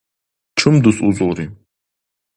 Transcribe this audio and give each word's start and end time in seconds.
Чум 0.59 0.75
дус 0.83 0.97
узулри? 1.07 1.45